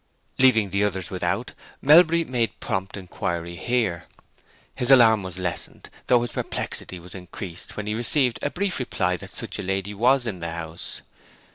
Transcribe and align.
Leaving 0.39 0.71
the 0.71 0.83
others 0.83 1.11
without, 1.11 1.53
Melbury 1.79 2.23
made 2.23 2.59
prompt 2.59 2.97
inquiry 2.97 3.55
here. 3.55 4.05
His 4.73 4.89
alarm 4.89 5.21
was 5.21 5.37
lessened, 5.37 5.91
though 6.07 6.23
his 6.23 6.31
perplexity 6.31 6.97
was 6.99 7.13
increased, 7.13 7.77
when 7.77 7.85
he 7.85 7.93
received 7.93 8.39
a 8.41 8.49
brief 8.49 8.79
reply 8.79 9.15
that 9.17 9.29
such 9.35 9.59
a 9.59 9.61
lady 9.61 9.93
was 9.93 10.25
in 10.25 10.39
the 10.39 10.49
house. 10.53 11.03